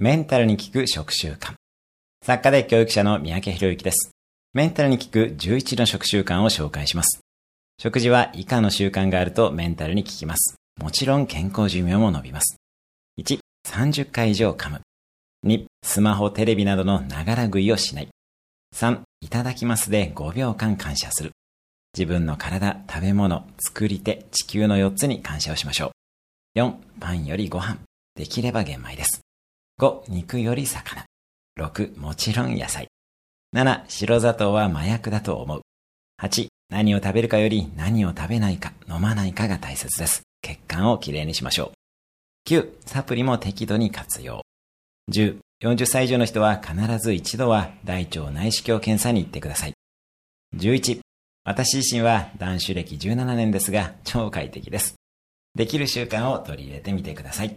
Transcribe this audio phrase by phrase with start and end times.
[0.00, 1.54] メンタルに効く食習慣。
[2.24, 4.12] 作家で教育者の三宅博之です。
[4.54, 7.18] メンタルに効く11の食習慣を紹介します。
[7.82, 10.54] 食事は以下の習慣があるとメンタルに効きます。
[10.80, 12.58] もちろん健康寿命も伸びます。
[13.20, 14.82] 1、30回以上噛む。
[15.44, 18.08] 2、スマホ、テレビなどのながら食いをしない。
[18.76, 21.32] 3、いただきますで5秒間感謝する。
[21.98, 25.90] 自分の体、食べ物、作り手、地球の4つに感謝をしましょ
[26.54, 26.60] う。
[26.60, 27.78] 4、パンよりご飯。
[28.14, 29.22] できれば玄米です。
[29.78, 31.04] 5、肉より魚。
[31.56, 32.88] 6、もちろん野菜。
[33.54, 35.60] 7、白砂糖は麻薬だと思う。
[36.20, 40.22] 8、何を食べるかより何を食べないか、飲まないかが大切です。
[40.42, 41.72] 血管をきれいにしましょ
[42.46, 42.50] う。
[42.50, 44.42] 9、サプリも適度に活用。
[45.12, 49.74] 10、40歳以上の人は必ず一度は大腸内視鏡検査に行ってください。
[50.56, 50.98] 11、
[51.44, 54.96] 私自身は男子歴17年ですが、超快適です。
[55.54, 57.56] できる習慣を取り入れてみてください。